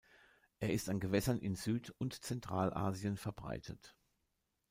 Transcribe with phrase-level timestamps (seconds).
[0.57, 3.95] Er ist an Gewässern in Süd- und Zentralasien verbreitet.